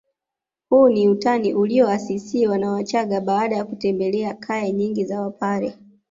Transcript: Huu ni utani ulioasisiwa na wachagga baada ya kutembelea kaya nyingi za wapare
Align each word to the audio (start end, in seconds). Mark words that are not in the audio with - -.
Huu 0.69 0.89
ni 0.89 1.09
utani 1.09 1.53
ulioasisiwa 1.53 2.57
na 2.57 2.71
wachagga 2.71 3.21
baada 3.21 3.55
ya 3.55 3.65
kutembelea 3.65 4.33
kaya 4.33 4.71
nyingi 4.71 5.05
za 5.05 5.21
wapare 5.21 5.73